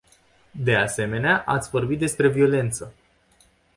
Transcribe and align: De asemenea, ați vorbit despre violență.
De 0.63 0.75
asemenea, 0.75 1.43
ați 1.45 1.69
vorbit 1.69 1.99
despre 1.99 2.27
violență. 2.29 2.93